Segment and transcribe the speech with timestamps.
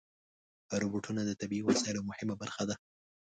[0.81, 2.75] روبوټونه د طبي وسایلو یوه مهمه برخه ده.